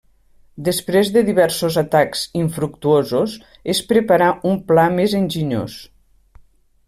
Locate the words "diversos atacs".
1.27-2.23